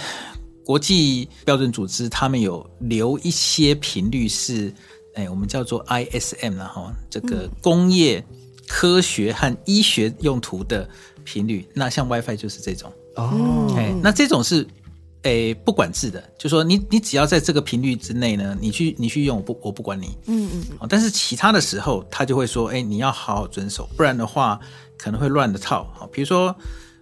[0.65, 4.73] 国际标准组织他们有留一些频率是，
[5.15, 8.23] 诶，我们叫做 ISM 然后这个工业、
[8.67, 10.89] 科学和医学用途的
[11.23, 11.67] 频率。
[11.73, 14.67] 那像 WiFi 就是这种哦，诶，那这种是。
[15.23, 20.17] 诶，不管制的，就说你你只要在这个频率之内呢，你去你去用，我不我不管你。
[20.25, 20.63] 嗯嗯。
[20.79, 24.59] 哦，但是其他的时候，他就会说，哎，你要好好遵守，不然的话
[24.97, 25.87] 可能会乱了套。
[25.93, 26.55] 好，比如说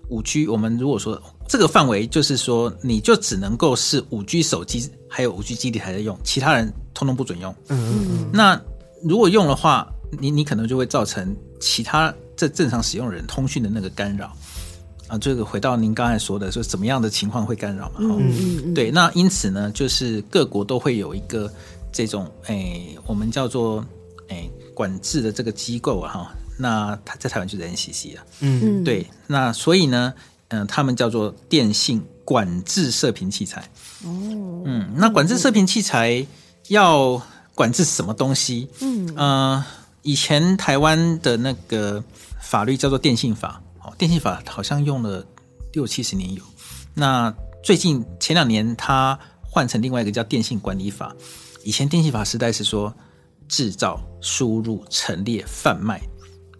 [0.09, 7.55] 五 G，我们如果说这个范围，就是说你就只能够是五 G 手机还有五 G 基地台在用，其他人通通不准用。
[7.69, 8.29] 嗯嗯嗯。
[8.33, 8.61] 那
[9.01, 9.87] 如果用的话，
[10.19, 14.35] 你你可能就会造成其他这正常使用人通讯的那个干扰。
[15.09, 17.95] 啊，这个回到您刚才说的，说怎么样的情况会干扰嘛？
[17.97, 18.73] 嗯嗯嗯。
[18.75, 21.51] 对，那因此呢，就是各国都会有一个
[21.91, 23.83] 这种诶，我们叫做
[24.27, 26.31] 诶管制的这个机构啊，哈。
[26.61, 28.23] 那他在台湾就是 NCC 啊。
[28.41, 28.83] 嗯嗯。
[28.83, 30.13] 对，那所以呢，
[30.49, 33.61] 嗯、呃，他们叫做电信管制射频器材。
[34.03, 34.61] 哦。
[34.65, 36.23] 嗯，那管制射频器材
[36.67, 37.19] 要
[37.55, 38.69] 管制什么东西？
[38.81, 39.65] 嗯呃，
[40.03, 42.03] 以前台湾的那个
[42.39, 43.59] 法律叫做电信法。
[43.97, 45.25] 电信法好像用了
[45.73, 46.43] 六七十年有，
[46.93, 51.15] 那最近前两年它换成另外一个叫电信管理法。
[51.63, 52.93] 以前电信法时代是说
[53.47, 56.01] 制造、输入、陈列、贩卖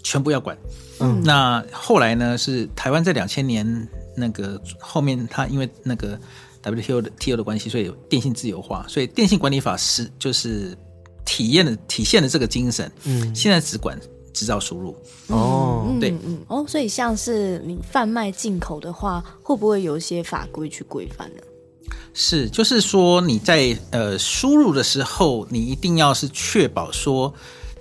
[0.03, 0.58] 全部要管。
[0.99, 6.19] 嗯，那后来呢是台湾在两千年那个后面，它因为那个
[6.62, 10.77] WTO 的 TO 的关系，所以有电信自由化，所以电信管理法是就是
[11.25, 12.91] 体验的体现了这个精神。
[13.05, 13.97] 嗯，现在只管。
[14.33, 14.95] 制造输入
[15.27, 21.41] 哦，对，嗯，嗯哦，所以像是你贩卖进口的话，会不会有一些法规去规范呢？
[22.13, 27.33] 是，就是说你在呃输入的时候，你一定要是确保说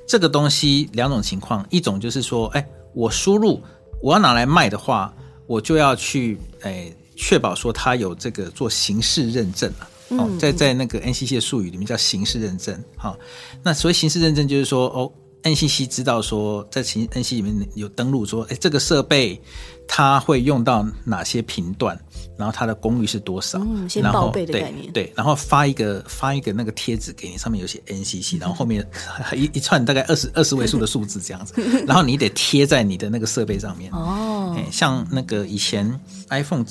[0.07, 3.61] 这个东西两种情况，一种就是说，哎，我输入
[4.03, 5.13] 我要拿来卖的话，
[5.47, 9.89] 我就要去哎确保说它有这个做形式认证了。
[10.19, 12.83] 哦，在在那个 NCC 的术语里面叫形式认证。
[12.97, 13.19] 好，
[13.63, 15.13] 那所谓形式认证就是说哦。
[15.43, 19.41] NCC 知道说，在其 NCC 里面有登录说，哎，这个设备
[19.87, 21.99] 它会用到哪些频段，
[22.37, 23.59] 然后它的功率是多少？
[23.61, 24.93] 嗯，先报备的概念。
[24.93, 28.87] 对，对，然后发一个发一个那个贴纸给你，上面有写 NCC， 然后后面
[29.35, 31.55] 一一串大概二十二十位数的数字这样子，
[31.87, 33.91] 然后你得贴在你的那个设备上面。
[33.93, 35.99] 哦，像那个以前
[36.31, 36.65] iPhone。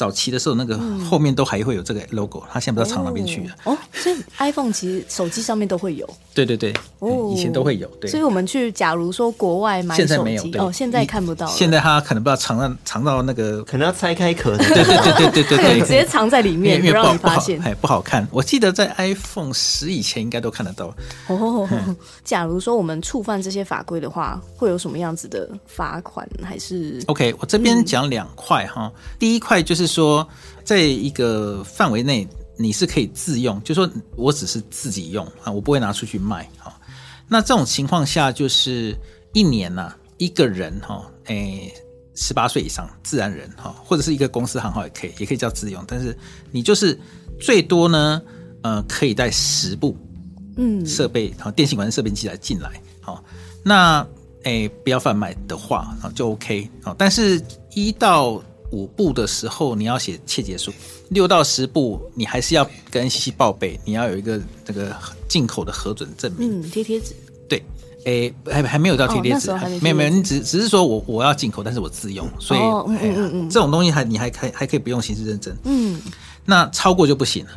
[0.00, 3.54] 早期的时候，那个后面都还会有这个 logo，它现在不知道藏哪边去了。
[3.64, 6.08] 哦，所以 iPhone 其实手机上面都会有。
[6.32, 7.86] 对对对，哦，以前都会有。
[8.00, 10.42] 对，所以我们去，假如说国外买手机，现在没有。
[10.56, 11.46] 哦，现在看不到。
[11.48, 14.56] 现在它可能不知道藏到藏到那个，可能要拆开壳。
[14.64, 17.60] 对对对对对对对， 直接藏在里面，不让你发现。
[17.60, 18.26] 哎，不好看。
[18.32, 20.94] 我记得在 iPhone 十以前应该都看得到。
[21.28, 21.68] 哦，
[22.24, 26.26] 假如说我们触犯这些法规的话，会有什么样子的罚款？
[26.42, 28.90] 还是？OK，我这边讲两块哈。
[29.18, 29.89] 第一块就是。
[29.90, 30.26] 说，
[30.64, 32.26] 在一个范围内，
[32.56, 36.48] 你是可以自用，就说我只是自己用啊，我不会拿出去卖。
[37.28, 38.96] 那这种情况下，就是
[39.32, 41.72] 一年呐，一个人哈，诶，
[42.16, 45.84] 十八岁以上自然人哈，或者是一个公司行号也可以，也可以叫自用。
[45.86, 46.16] 但是
[46.50, 46.98] 你就是
[47.40, 48.20] 最多呢，
[48.62, 49.96] 呃，可以带十部
[50.56, 52.72] 嗯设备，好，电信管制设备机来进来。
[53.00, 53.22] 好，
[53.62, 54.04] 那
[54.42, 56.68] 诶，不要贩卖的话啊，就 OK。
[56.82, 57.40] 好，但是
[57.74, 60.70] 一到五步的时候，你要写切结书；
[61.08, 64.94] 六到十步，你还是要跟 NCC 报备，你要有一个这个
[65.28, 66.60] 进口的核准证明。
[66.60, 67.14] 嗯，贴贴纸。
[67.48, 67.62] 对，
[68.04, 75.54] 诶，还还没有到贴贴纸，没有没有，你只只是说我我要进口，但是我自用，所以嗯嗯嗯，这种东西还你还可以还可以不用形式认证。
[75.64, 76.00] 嗯，
[76.44, 77.50] 那超过就不行了。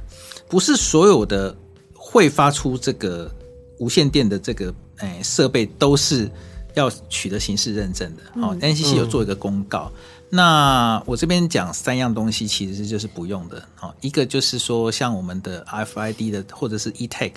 [0.49, 1.55] 不是所有的
[1.93, 3.31] 会发出这个
[3.79, 6.29] 无线电的这个诶设备都是
[6.75, 8.41] 要取得形式认证的。
[8.41, 9.91] 好，NCC 有做一个公告。
[10.35, 13.63] 那我这边讲三样东西，其实就是不用的。
[13.75, 17.33] 好，一个就是说像我们的 RFID 的或者是 eTag，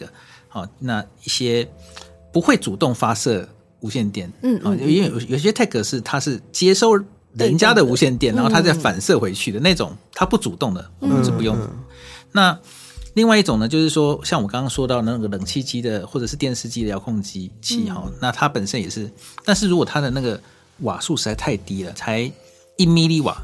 [0.49, 1.69] 好，那一些
[2.33, 3.47] 不会主动发射
[3.81, 6.97] 无线电，嗯，啊，因为有有些 tag 是它是接收
[7.35, 11.69] 人家的无线电，然后它再反射回去的那种，它不主动的，我们是不用的。
[12.33, 12.59] 那
[13.13, 19.11] 另外一种呢，就是说像我刚刚说到那个冷气机的或者是电视机的遥控机器哈，嗯、那它本身也是，
[19.45, 20.41] 但是如果它的那个
[20.79, 22.33] 瓦数实在太低了，才
[22.77, 23.37] 一米里瓦，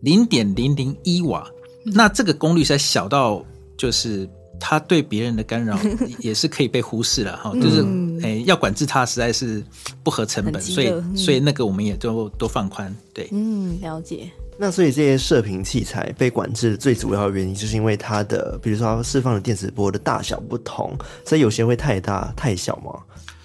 [0.00, 1.48] 零点零零一瓦，
[1.84, 3.44] 那这个功率实在小到
[3.76, 4.28] 就是。
[4.62, 5.74] 它对别人的干扰
[6.20, 7.82] 也是可以被忽视了哈，就是
[8.20, 9.64] 诶要管制它实在是
[10.02, 14.30] 不合成本，所以所以那个我们也都都放宽，对，嗯，了解。
[14.58, 22.92] 那所以这些射频器材被管制的最主要的原因，就是因为它的，比如说它释放的电磁波的大小不同，所以有些会太大太小嘛，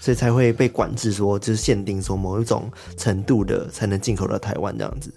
[0.06, 5.12] 所以才会被管制，说就是限定说某一种程度的才能进口到台湾这样子。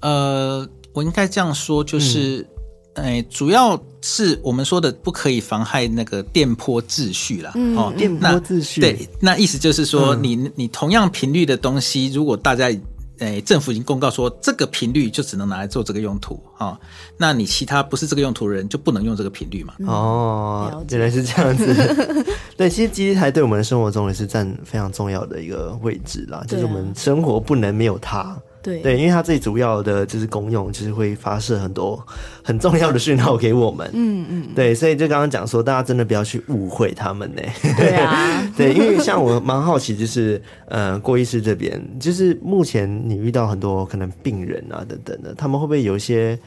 [0.00, 2.40] 呃，我应该这样说，就是。
[2.40, 2.46] 嗯
[2.94, 7.52] 哎，主要是我们说的不可以妨害那个电波秩序啦。
[7.54, 8.82] 嗯、哦，电波秩序。
[8.82, 12.70] 对，那意思就是说你，你同样频率的东西，如果大家，
[13.18, 16.80] 哎，政府已经公告说这个频率就只能拿来做这个用途啊、哦，
[17.16, 19.74] 那你其他不是这个用途的人就不能用这个频率嘛？
[19.86, 21.72] 哦，原来是这样子。
[22.56, 28.36] 对，其实基地台对我们的生活中也是占非常重要的一个位置啦，就是我们生活不能没有它。
[28.62, 32.00] 对对，因为它最主要的就是功用，就是会发射很多
[32.44, 33.90] 很重要的讯号给我们。
[33.92, 37.42] 嗯嗯，对，所以就刚刚讲说，大家真的不要去误会他们呢。
[37.76, 46.38] 对啊， 对，因为像我蛮好奇，就是呃，郭医师这边，就是目前你遇到很多可能病人啊等等的，他们会不会有一些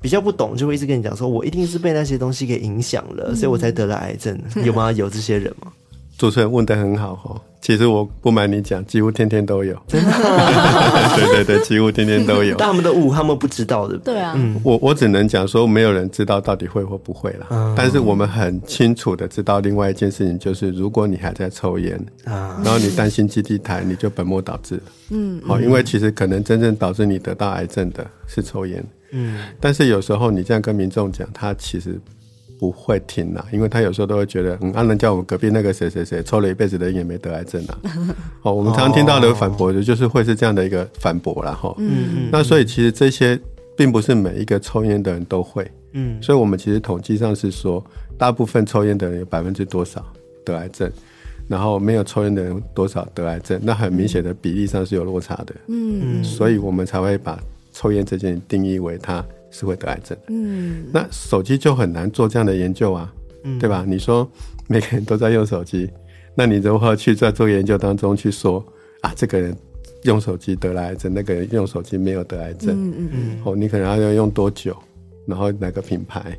[0.00, 4.90] 比较不懂，就会一直跟你讲说，我一定是被那些东西给影响了，嗯、所以我才得了癌症，有吗？
[4.92, 5.70] 有这些人吗？
[6.16, 10.10] 主持人问的很好哦，其实我不瞒你讲，几乎天天都有，真的，
[11.14, 12.56] 对对对，几乎天天都有。
[12.56, 14.32] 但他们的误，他们不知道的，对啊。
[14.34, 17.46] 嗯，我我只能讲说，没有人知道到底会或不会啦。
[17.50, 21.94] 嗯、但是我们很清楚的知道，另外一件事情就是，如果你还在抽烟，
[22.24, 24.82] 啊、然后你担心基地台，你就本末倒置了。
[25.10, 28.82] 嗯，好，因为其实可能真正导致你得到癌症的是抽烟。
[29.10, 32.00] 嗯，但是有时候你这样跟民众讲，他其实。
[32.60, 37.78] 不会听啦，因为他有时候都会觉得，嗯，阿、啊、能叫我们隔壁那个谁谁谁抽了一辈子的烟也没得癌症啊。
[38.44, 41.52] 哦，我们常常听到的反驳的就是会是这样的一个反驳啦。
[41.52, 41.74] 哈。
[41.78, 42.28] 嗯嗯。
[42.30, 43.40] 那所以其实这些
[43.74, 45.66] 并不是每一个抽烟的人都会。
[45.92, 46.22] 嗯。
[46.22, 47.82] 所以我们其实统计上是说，
[48.18, 50.04] 大部分抽烟的人有百分之多少
[50.44, 50.92] 得癌症，
[51.48, 55.54] 然后没有抽烟的人多少得癌症，那很明显的比例上是有落差的。
[55.68, 56.22] 嗯。
[56.22, 57.40] 所以我们才会把
[57.72, 59.24] 抽烟这件定义为它。
[59.50, 63.12] 是会得癌症的，嗯，那手机就很难做这样的研究啊，
[63.44, 63.84] 嗯，对吧？
[63.86, 64.30] 你说
[64.68, 65.90] 每个人都在用手机，
[66.34, 68.64] 那你如何去在做研究当中去说
[69.00, 69.56] 啊，这个人
[70.04, 74.76] 用手机得了癌症，那个人用手机没有得癌症，嗯嗯嗯，哦，你可能要用多久，
[75.26, 76.38] 然后哪个品牌，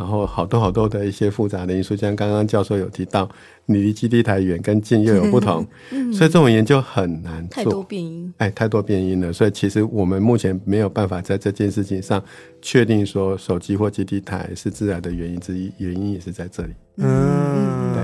[0.00, 3.28] 然后好多好多的一些复杂的因素，像刚刚教授有提到。
[3.66, 7.62] 你离基地台远跟近又有不同，嗯、所以这种研究很难做。
[7.62, 9.32] 太多变因，哎，太多变因了。
[9.32, 12.20] 所以其实我们目前没有办法在这件事情上
[12.60, 16.72] 确定说手机或基地台是致癌的原因之一，原因也是在这里。
[16.96, 18.02] 嗯，对，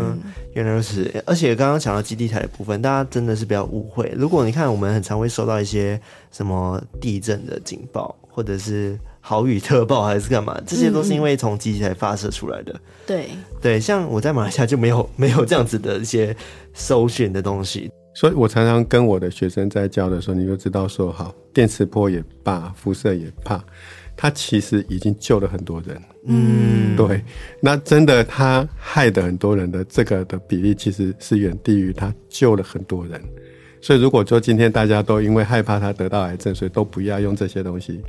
[0.54, 1.10] 原来如此。
[1.26, 4.12] 而且刚刚讲到基地台的部分，大家真的是不要误会。
[4.16, 8.96] 如果你看，我们很常会收到一些什么地震的警报，或者是。
[9.28, 10.56] 豪雨特报还是干嘛？
[10.64, 12.72] 这些都是因为从机器台发射出来的。
[13.04, 16.34] 对对，像我在马来西亚就没有 没有这样子的一些
[16.72, 23.60] 搜寻的东西，所以我常常跟我的学生在教的时候，你就知道说，好，电磁波也罢，辐射也罢，
[24.16, 26.00] 它其实已经救了很多人。
[26.26, 27.20] 嗯，对，
[27.60, 33.20] 那真的它害的很多人的这个的比例，其实是远低于它救了很多人。
[33.80, 38.00] 所以如果说今天大家都因为害怕它得到癌症，所以都不要用这些东西。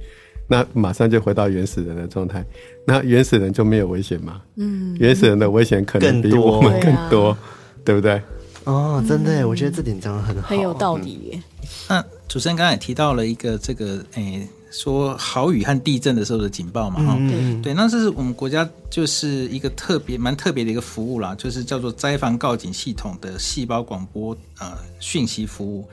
[0.48, 2.46] 那马上就回到原始人的状态，
[2.86, 4.42] 那原始人就没有危险吗？
[4.56, 7.38] 嗯，原始人的危险可能比我们更多，更多
[7.84, 8.22] 对不对？
[8.64, 11.44] 哦，真的，我觉得这点讲的很好，很有道理耶。
[11.90, 25.88] 那主持人刚才也提到了一个这个，诶、欸，说豪雨和地震的时候的警报嘛，哈、嗯，对，那这是我们国家就是一个特别蛮特别的一个服务啦，就是叫做灾防告警系统的细胞广播呃讯息服务，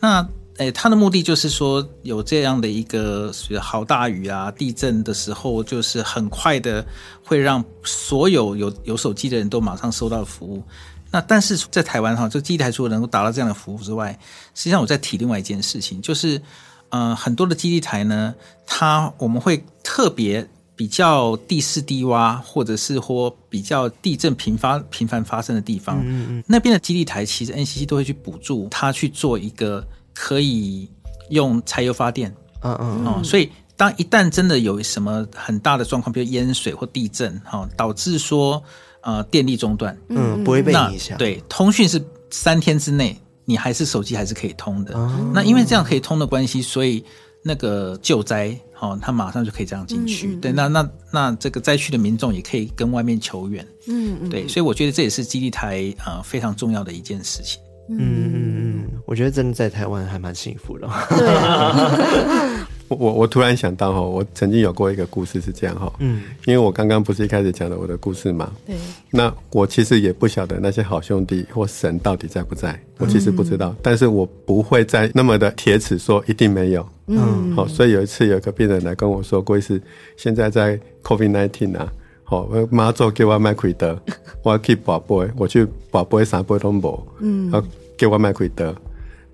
[0.00, 0.26] 那。
[0.58, 6.84] 哎，他的目的就是说，有这样的一个好大雨啊、地震的时候，就是很快的
[7.22, 10.62] 会让所有有有手机的人都马上收到服务。
[11.10, 14.18] 那但是在台湾哈，这基地台除了能够达到这样的服务之外，
[14.54, 16.40] 实际上我在提另外一件事情，就是
[16.88, 18.34] 呃，很多的基地台呢，
[18.66, 29.86] 它我们会特别比较地势低洼，或者是或比较地震频发频繁发生的地方，嗯嗯，那边的基地台其实 NCC 都会去补助它去做一个。
[30.16, 30.88] 可以
[31.28, 38.62] 用柴油发电，嗯嗯哦，所以当一旦真的有什么很大的状况，比如淹水或地震，哈，导致说
[39.02, 41.18] 呃电力中断，嗯，不会被影响。
[41.18, 44.94] 对，通讯是三天之内，你还是手机还是可以通的。
[44.96, 47.04] 嗯、那因为这样可以通的关系，所以
[47.42, 50.28] 那个救灾，哦，他马上就可以这样进去。
[50.28, 53.62] 嗯嗯嗯对，那那那这个灾区的民众也可以跟外面求援。
[53.86, 57.60] 嗯嗯，对，所以我觉得这也是基地台啊、呃、非常重要的一件事情。
[57.88, 58.65] 嗯嗯嗯，
[59.06, 60.86] 我觉得真的在台湾还蛮幸福的。
[61.16, 62.68] 对啊。
[62.88, 68.76] 我我我突然想到哈，我曾经有过一个故事是这样哈，嗯，因为我刚刚不是一开始讲了我的故事嘛，对，
[69.10, 79.82] 那我其实也不晓得那些好兄弟或神到底在不在，我其实不知道，嗯、但是我不会再那么的铁齿说一定没有，嗯，好，所以有一次有一个病人来跟我说，郭医师，
[80.16, 81.92] 现在在 COVID nineteen 啊，
[82.22, 84.00] 好，妈做给我麦奎德，
[84.44, 87.60] 我要去拔杯，我去拔杯三杯都无，嗯，要
[87.96, 88.72] 给我麦奎德，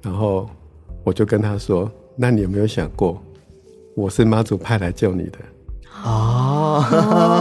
[0.02, 0.48] 然后
[1.04, 3.22] 我就跟他说，那你有没有想过？
[3.94, 5.38] 我是妈祖派来救你的
[6.02, 6.82] 哦、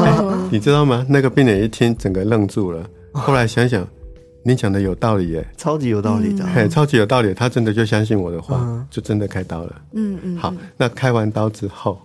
[0.05, 1.05] 欸，你知道吗？
[1.07, 2.85] 那个病人一听，整个愣住了。
[3.13, 3.87] 后来想想，
[4.43, 7.33] 你讲的有道理耶，超级有道理的，嘿，超级有道理。
[7.33, 9.81] 他真的就相信我的话，嗯、就真的开刀了。
[9.93, 10.37] 嗯嗯。
[10.37, 11.97] 好，那开完刀之后，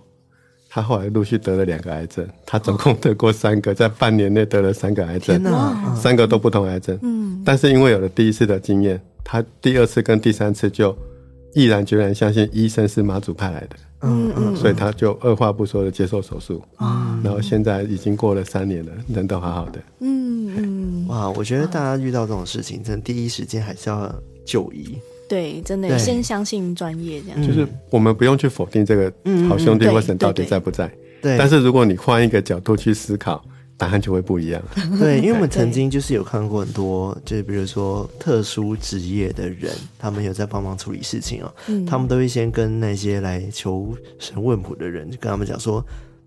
[0.69, 5.43] 他后来陆续得了两个癌症，他总共得过三个，在半年内得了三个癌症，
[5.93, 6.97] 三个都不同癌症。
[7.01, 7.41] 嗯。
[7.45, 8.99] 但是因为有了第一次的经验，
[9.29, 10.97] 他第二次跟第三次就
[11.53, 13.75] 毅然决然相信医生是妈祖派来的。
[13.99, 19.81] 嗯嗯，所以他就二话不说的接受手术，嗯，然后现在已经过了三年了，人都好好的。
[19.99, 24.09] 嗯嗯，哇，我觉得大家遇到这种事情，真的第一时间还是要
[24.45, 24.97] 就医。
[25.27, 27.45] 对，真的先相信专业这样。
[27.45, 29.11] 就是我们不用去否定这个
[29.49, 30.89] 好兄弟或神到底在不在，
[31.21, 31.37] 对。
[31.37, 33.43] 但是如果你换一个角度去思考。
[33.77, 34.61] 答案就会不一样。
[34.99, 41.53] 对，因为我们曾经就是有看过很多，就是比如说特殊职业的人，他们有在帮忙处理事情哦。
[41.67, 45.85] 嗯，他们都会先跟那些来求神问卜的人，就跟他们讲说：“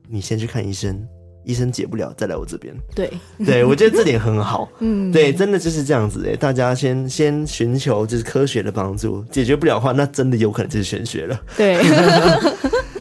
[0.09, 1.05] 你先去看医生，
[1.45, 3.11] 医生解不了，再来我这边。”对，
[3.45, 4.71] 对我觉得这点很好。
[4.79, 11.41] 嗯，对，真的就是这样子诶，大家先先寻求就是科学的帮助，解决不了的话，那真的有可能就是玄学了。
[11.57, 11.81] 对。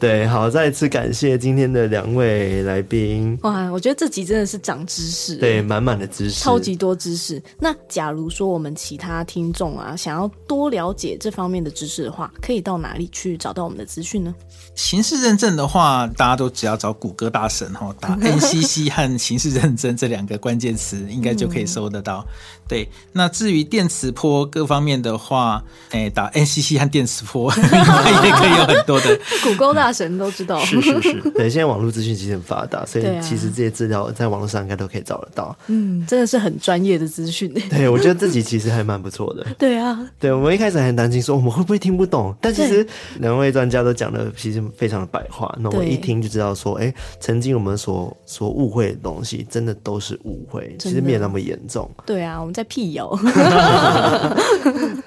[0.00, 3.38] 对，好，再一次感谢今天的两位来宾。
[3.42, 7.40] 哇，我觉得这集真的是长知识，对，满满的知识，超级多知识。
[7.58, 14.34] 那假如说我们其他听众啊，想要多了解这方面的知识的话，可以到哪里去找到我们的资讯呢？
[14.74, 22.24] 刑事认证的话，大家都只要找谷歌大神哈，打 NCC 和刑事认证这两个关键词，应该就可以搜得到。
[22.66, 29.20] 对，那至于电磁波各方面的话，哎，打 NCC 和电磁波， 应该也可以有很多的。
[29.42, 31.12] 谷歌大神都知道，是是是。
[31.34, 35.56] 对，现在网络资讯其实很发达，所以其实这些资料在网络上应该都可以找得到。
[35.68, 37.52] 嗯，真的是很专业的资讯。
[37.70, 39.46] 对，我觉得自己其实还蛮不错的。
[39.58, 42.86] 对啊，对，我们一开始还很担心说我们会不会听不懂，但其实
[43.18, 51.90] 两位专家都讲的其实非常的白话，那我一听就知道说，哎，曾经我们所所误会的东西，真的都是误会，其实没有那么严重。
[52.04, 53.10] 对啊，我们在辟谣。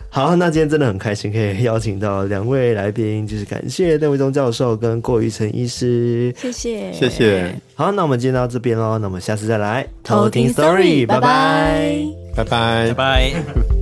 [0.10, 7.56] 好，那今天真的很开心，可以邀请到两位来宾，就是感谢邓维忠教授跟郭宇成医师，谢谢，谢谢。
[7.76, 9.86] 好，那我们今天到这边喽，那我们下次再来。
[10.04, 12.06] 偷听 story，拜拜，
[12.36, 13.73] 拜拜，拜拜。